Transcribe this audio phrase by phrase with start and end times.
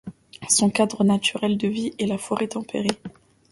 [0.49, 2.87] Son cadre naturel de vie est la forêt tempérée.